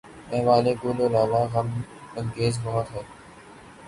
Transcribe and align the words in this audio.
احوال 0.31 0.65
گل 0.81 0.97
و 1.01 1.07
لالہ 1.07 1.43
غم 1.53 1.69
انگیز 2.17 2.55
بہت 2.63 2.87
ہے 2.93 3.01